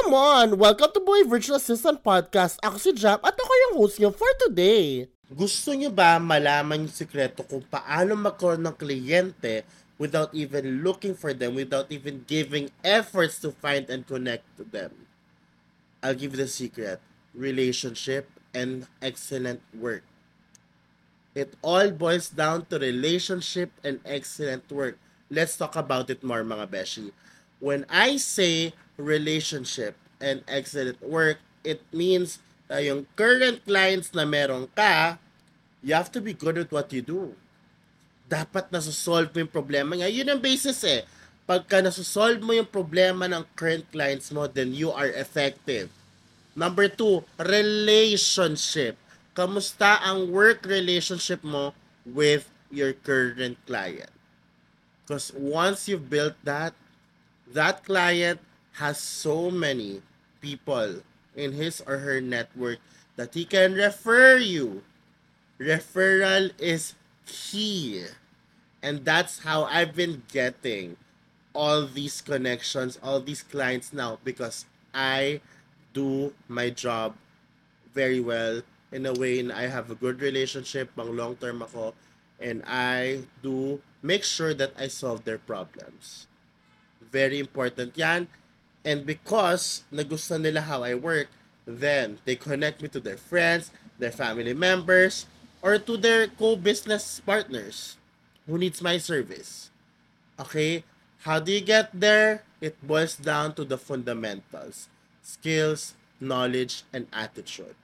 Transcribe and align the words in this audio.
Come 0.00 0.16
on! 0.16 0.56
Welcome 0.56 0.96
to 0.96 1.02
Boy 1.04 1.28
Virtual 1.28 1.60
Assistant 1.60 2.00
Podcast. 2.00 2.56
Ako 2.64 2.80
si 2.80 2.88
Jap 2.96 3.20
at 3.20 3.36
ako 3.36 3.52
yung 3.52 3.74
host 3.76 4.00
niyo 4.00 4.08
for 4.08 4.32
today. 4.40 5.04
Gusto 5.28 5.76
niyo 5.76 5.92
ba 5.92 6.16
malaman 6.16 6.88
yung 6.88 6.96
sikreto 6.96 7.44
kung 7.44 7.60
paano 7.68 8.16
magkaroon 8.16 8.64
ng 8.64 8.80
kliyente 8.80 9.60
without 10.00 10.32
even 10.32 10.80
looking 10.80 11.12
for 11.12 11.36
them, 11.36 11.52
without 11.52 11.84
even 11.92 12.24
giving 12.24 12.72
efforts 12.80 13.36
to 13.44 13.52
find 13.52 13.92
and 13.92 14.08
connect 14.08 14.48
to 14.56 14.64
them? 14.64 15.04
I'll 16.00 16.16
give 16.16 16.32
you 16.32 16.40
the 16.40 16.48
secret. 16.48 17.04
Relationship 17.36 18.24
and 18.56 18.88
excellent 19.04 19.60
work. 19.76 20.00
It 21.36 21.60
all 21.60 21.92
boils 21.92 22.32
down 22.32 22.72
to 22.72 22.80
relationship 22.80 23.68
and 23.84 24.00
excellent 24.08 24.64
work. 24.72 24.96
Let's 25.28 25.60
talk 25.60 25.76
about 25.76 26.08
it 26.08 26.24
more 26.24 26.40
mga 26.40 26.72
beshi. 26.72 27.12
When 27.60 27.84
I 27.92 28.16
say 28.16 28.72
relationship 28.96 29.96
and 30.20 30.40
excellent 30.48 31.00
work, 31.04 31.38
it 31.64 31.84
means 31.92 32.40
na 32.70 32.80
yung 32.80 33.04
current 33.14 33.64
clients 33.68 34.12
na 34.16 34.24
meron 34.24 34.68
ka, 34.72 35.20
you 35.84 35.92
have 35.92 36.08
to 36.12 36.20
be 36.24 36.32
good 36.32 36.56
at 36.56 36.72
what 36.72 36.92
you 36.92 37.04
do. 37.04 37.36
Dapat 38.30 38.70
nasa-solve 38.72 39.28
mo 39.34 39.44
yung 39.44 39.52
problema 39.52 39.92
nga. 39.98 40.08
Yun 40.08 40.30
ang 40.32 40.40
basis 40.40 40.80
eh. 40.86 41.02
Pagka 41.44 41.82
nasa-solve 41.82 42.38
mo 42.40 42.54
yung 42.54 42.68
problema 42.68 43.26
ng 43.26 43.42
current 43.58 43.84
clients 43.90 44.30
mo, 44.30 44.46
then 44.46 44.70
you 44.70 44.88
are 44.94 45.10
effective. 45.12 45.90
Number 46.54 46.86
two, 46.86 47.26
relationship. 47.36 48.94
Kamusta 49.34 49.98
ang 50.02 50.30
work 50.30 50.62
relationship 50.62 51.42
mo 51.42 51.74
with 52.06 52.46
your 52.70 52.94
current 52.94 53.58
client? 53.66 54.10
Because 55.02 55.34
once 55.34 55.90
you've 55.90 56.06
built 56.06 56.38
that, 56.46 56.70
that 57.52 57.84
client 57.84 58.40
has 58.74 58.98
so 58.98 59.50
many 59.50 60.02
people 60.40 61.02
in 61.36 61.52
his 61.52 61.80
or 61.86 61.98
her 61.98 62.20
network 62.20 62.78
that 63.16 63.34
he 63.34 63.44
can 63.44 63.74
refer 63.74 64.36
you. 64.36 64.82
Referral 65.58 66.50
is 66.58 66.94
key. 67.26 68.04
And 68.82 69.04
that's 69.04 69.40
how 69.40 69.64
I've 69.64 69.94
been 69.94 70.22
getting 70.32 70.96
all 71.52 71.86
these 71.86 72.20
connections, 72.20 72.98
all 73.02 73.20
these 73.20 73.42
clients 73.42 73.92
now 73.92 74.18
because 74.24 74.64
I 74.94 75.40
do 75.92 76.32
my 76.48 76.70
job 76.70 77.14
very 77.92 78.20
well 78.20 78.62
in 78.92 79.06
a 79.06 79.12
way 79.12 79.42
na 79.42 79.56
I 79.56 79.66
have 79.66 79.90
a 79.90 79.94
good 79.94 80.20
relationship, 80.22 80.94
pang 80.96 81.14
long 81.14 81.36
term 81.36 81.62
ako, 81.62 81.94
and 82.38 82.62
I 82.66 83.26
do 83.42 83.82
make 84.02 84.24
sure 84.24 84.54
that 84.54 84.72
I 84.78 84.88
solve 84.88 85.24
their 85.24 85.38
problems. 85.38 86.29
Very 87.10 87.38
important 87.38 87.98
yan. 87.98 88.30
And 88.86 89.04
because 89.04 89.84
nagustuhan 89.92 90.46
nila 90.46 90.64
how 90.64 90.82
I 90.82 90.94
work, 90.96 91.28
then 91.66 92.18
they 92.24 92.34
connect 92.34 92.80
me 92.80 92.88
to 92.88 93.00
their 93.00 93.20
friends, 93.20 93.70
their 93.98 94.14
family 94.14 94.54
members, 94.54 95.26
or 95.60 95.76
to 95.76 95.96
their 95.96 96.26
co-business 96.26 97.20
partners 97.20 98.00
who 98.48 98.56
needs 98.56 98.80
my 98.80 98.96
service. 98.96 99.70
Okay? 100.40 100.84
How 101.28 101.38
do 101.38 101.52
you 101.52 101.60
get 101.60 101.92
there? 101.92 102.42
It 102.60 102.80
boils 102.80 103.16
down 103.16 103.52
to 103.60 103.64
the 103.64 103.76
fundamentals. 103.76 104.88
Skills, 105.20 105.92
knowledge, 106.18 106.82
and 106.92 107.06
attitude. 107.12 107.76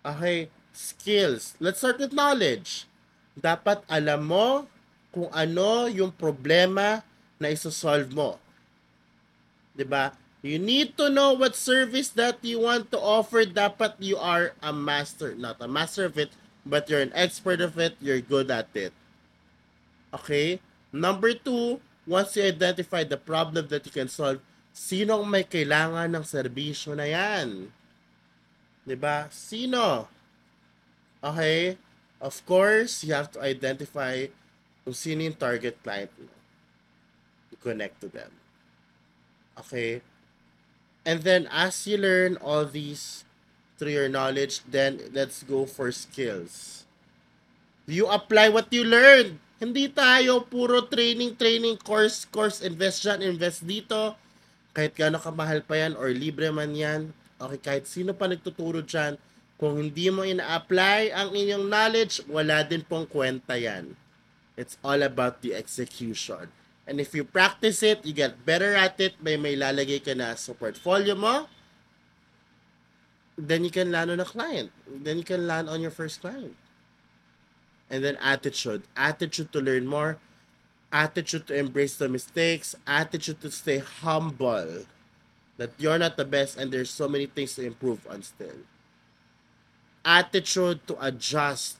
Okay? 0.00 0.48
Skills. 0.72 1.54
Let's 1.60 1.84
start 1.84 2.00
with 2.00 2.16
knowledge. 2.16 2.88
Dapat 3.36 3.84
alam 3.92 4.24
mo 4.24 4.64
kung 5.12 5.28
ano 5.30 5.86
yung 5.86 6.10
problema 6.10 7.04
na 7.36 7.52
isosolve 7.52 8.08
mo. 8.16 8.40
'Di 9.74 9.84
ba? 9.84 10.14
You 10.44 10.60
need 10.60 11.00
to 11.00 11.08
know 11.08 11.32
what 11.32 11.56
service 11.56 12.12
that 12.20 12.36
you 12.44 12.60
want 12.60 12.92
to 12.92 13.00
offer. 13.00 13.48
Dapat 13.48 13.96
you 13.98 14.20
are 14.20 14.52
a 14.60 14.76
master, 14.76 15.32
not 15.32 15.56
a 15.56 15.64
master 15.64 16.04
of 16.04 16.20
it, 16.20 16.36
but 16.68 16.84
you're 16.92 17.00
an 17.00 17.16
expert 17.16 17.64
of 17.64 17.80
it. 17.80 17.96
You're 17.96 18.20
good 18.20 18.52
at 18.52 18.68
it. 18.76 18.92
Okay? 20.12 20.60
Number 20.92 21.32
two, 21.32 21.80
once 22.04 22.36
you 22.36 22.44
identify 22.44 23.08
the 23.08 23.16
problem 23.16 23.72
that 23.72 23.88
you 23.88 23.92
can 23.92 24.12
solve, 24.12 24.44
sino 24.76 25.24
ang 25.24 25.32
may 25.32 25.48
kailangan 25.48 26.12
ng 26.12 26.24
serbisyo 26.28 26.92
na 26.92 27.08
yan? 27.08 27.72
'Di 28.84 28.96
ba? 29.00 29.32
Sino? 29.32 30.12
Okay? 31.24 31.80
Of 32.20 32.44
course, 32.44 33.00
you 33.00 33.16
have 33.16 33.32
to 33.32 33.40
identify 33.40 34.28
kung 34.84 34.92
sino 34.92 35.24
yung 35.24 35.40
target 35.40 35.80
client 35.80 36.12
mo. 36.20 36.28
You 37.48 37.56
connect 37.56 38.04
to 38.04 38.12
them. 38.12 38.43
Okay? 39.64 40.04
And 41.04 41.24
then 41.24 41.48
as 41.52 41.84
you 41.84 42.00
learn 42.00 42.36
all 42.40 42.64
these 42.64 43.24
through 43.76 43.92
your 43.92 44.08
knowledge, 44.08 44.64
then 44.64 45.12
let's 45.12 45.44
go 45.44 45.64
for 45.68 45.92
skills. 45.92 46.84
You 47.84 48.08
apply 48.08 48.48
what 48.48 48.72
you 48.72 48.84
learn. 48.84 49.40
Hindi 49.60 49.92
tayo 49.92 50.48
puro 50.48 50.88
training, 50.88 51.36
training, 51.36 51.76
course, 51.80 52.24
course, 52.28 52.64
invest 52.64 53.04
dyan, 53.04 53.20
invest 53.20 53.64
dito. 53.64 54.16
Kahit 54.72 54.96
gaano 54.96 55.20
kamahal 55.20 55.60
pa 55.62 55.76
yan 55.78 55.92
or 55.94 56.08
libre 56.10 56.48
man 56.48 56.72
yan. 56.72 57.12
Okay, 57.36 57.60
kahit 57.60 57.84
sino 57.84 58.16
pa 58.16 58.24
nagtuturo 58.24 58.80
dyan, 58.80 59.20
kung 59.60 59.78
hindi 59.78 60.08
mo 60.10 60.24
ina-apply 60.24 61.12
ang 61.12 61.36
inyong 61.36 61.68
knowledge, 61.68 62.24
wala 62.26 62.64
din 62.64 62.82
pong 62.82 63.06
kwenta 63.06 63.54
yan. 63.54 63.94
It's 64.56 64.80
all 64.80 65.04
about 65.04 65.44
the 65.44 65.52
execution. 65.54 66.50
And 66.86 67.00
if 67.00 67.14
you 67.14 67.24
practice 67.24 67.82
it, 67.82 68.04
you 68.04 68.12
get 68.12 68.44
better 68.44 68.74
at 68.76 69.00
it, 69.00 69.16
may 69.22 69.40
may 69.40 69.56
lalagay 69.56 70.04
ka 70.04 70.12
na 70.12 70.36
sa 70.36 70.52
portfolio 70.52 71.16
mo, 71.16 71.48
then 73.40 73.64
you 73.64 73.72
can 73.72 73.88
land 73.88 74.12
on 74.12 74.20
a 74.20 74.28
client. 74.28 74.68
Then 74.86 75.16
you 75.16 75.24
can 75.24 75.48
land 75.48 75.68
on 75.68 75.80
your 75.80 75.90
first 75.90 76.20
client. 76.20 76.54
And 77.88 78.04
then 78.04 78.20
attitude. 78.20 78.84
Attitude 78.96 79.52
to 79.52 79.60
learn 79.64 79.88
more. 79.88 80.20
Attitude 80.92 81.48
to 81.48 81.56
embrace 81.56 81.96
the 81.96 82.08
mistakes. 82.08 82.76
Attitude 82.86 83.40
to 83.40 83.50
stay 83.50 83.80
humble. 83.80 84.84
That 85.56 85.72
you're 85.78 85.98
not 85.98 86.16
the 86.16 86.28
best 86.28 86.58
and 86.58 86.70
there's 86.70 86.90
so 86.90 87.08
many 87.08 87.26
things 87.26 87.56
to 87.56 87.64
improve 87.64 88.04
on 88.10 88.22
still. 88.22 88.66
Attitude 90.04 90.86
to 90.86 91.00
adjust, 91.00 91.78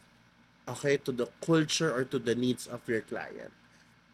okay, 0.67 0.97
to 0.97 1.13
the 1.13 1.29
culture 1.45 1.93
or 1.93 2.05
to 2.09 2.19
the 2.19 2.35
needs 2.35 2.67
of 2.67 2.81
your 2.89 3.03
client 3.03 3.53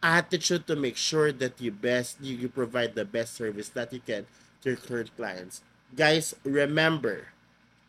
attitude 0.02 0.66
to 0.66 0.76
make 0.76 0.96
sure 0.96 1.32
that 1.32 1.60
you 1.60 1.70
best 1.70 2.20
you, 2.20 2.36
you 2.36 2.48
provide 2.48 2.94
the 2.94 3.04
best 3.04 3.34
service 3.34 3.68
that 3.70 3.92
you 3.92 4.00
can 4.00 4.26
to 4.62 4.70
your 4.70 4.78
current 4.78 5.14
clients. 5.16 5.62
Guys, 5.94 6.34
remember, 6.44 7.28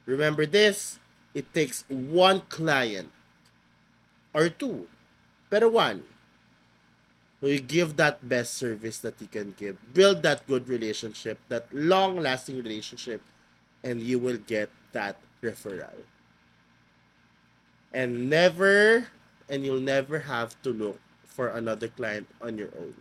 remember 0.06 0.46
this, 0.46 1.00
it 1.34 1.54
takes 1.54 1.86
one 1.88 2.42
client 2.50 3.12
or 4.34 4.50
two, 4.50 4.88
but 5.50 5.72
one. 5.72 6.04
So 7.40 7.48
you 7.48 7.60
give 7.60 7.98
that 7.98 8.28
best 8.28 8.54
service 8.54 9.00
that 9.00 9.20
you 9.20 9.28
can 9.28 9.56
give. 9.58 9.78
Build 9.94 10.22
that 10.22 10.46
good 10.48 10.70
relationship, 10.70 11.40
that 11.50 11.66
long-lasting 11.74 12.58
relationship, 12.58 13.22
and 13.84 14.00
you 14.00 14.20
will 14.20 14.38
get 14.38 14.70
that 14.92 15.18
referral. 15.42 16.06
And 17.92 18.30
never, 18.30 19.08
and 19.50 19.66
you'll 19.66 19.82
never 19.82 20.20
have 20.20 20.62
to 20.62 20.70
look 20.70 21.00
for 21.32 21.48
another 21.56 21.88
client 21.88 22.28
on 22.44 22.60
your 22.60 22.70
own. 22.78 22.94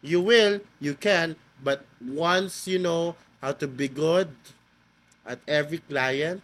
You 0.00 0.20
will, 0.20 0.60
you 0.80 0.94
can, 0.94 1.36
but 1.62 1.84
once 2.00 2.66
you 2.66 2.78
know 2.78 3.14
how 3.44 3.52
to 3.52 3.68
be 3.68 3.88
good 3.88 4.32
at 5.26 5.38
every 5.46 5.78
client, 5.84 6.40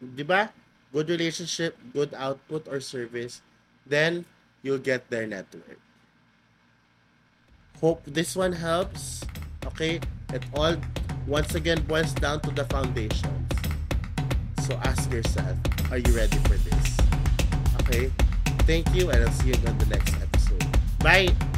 di 0.00 0.24
ba? 0.24 0.50
Good 0.92 1.08
relationship, 1.08 1.76
good 1.92 2.12
output 2.12 2.68
or 2.68 2.80
service, 2.80 3.40
then 3.86 4.24
you'll 4.62 4.82
get 4.82 5.08
their 5.08 5.26
network. 5.26 5.80
Hope 7.80 8.02
this 8.06 8.36
one 8.36 8.52
helps. 8.52 9.24
Okay? 9.66 10.00
It 10.32 10.44
all 10.54 10.76
once 11.26 11.54
again 11.54 11.82
boils 11.88 12.12
down 12.14 12.40
to 12.46 12.50
the 12.50 12.64
foundations. 12.66 13.52
So 14.62 14.78
ask 14.84 15.10
yourself, 15.10 15.56
are 15.90 15.98
you 15.98 16.12
ready 16.14 16.38
for 16.46 16.54
this? 16.54 16.96
Okay? 17.82 18.12
Thank 18.66 18.94
you, 18.94 19.10
and 19.10 19.24
I'll 19.24 19.32
see 19.32 19.48
you 19.48 19.54
on 19.66 19.76
the 19.78 19.86
next 19.86 20.14
episode. 20.14 20.64
Bye! 21.00 21.51